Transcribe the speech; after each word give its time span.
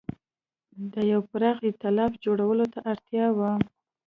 د 0.91 0.93
یوه 1.11 1.25
پراخ 1.31 1.57
اېتلاف 1.67 2.11
جوړولو 2.25 2.65
ته 2.73 2.79
اړتیا 2.91 3.25
وه. 3.37 3.51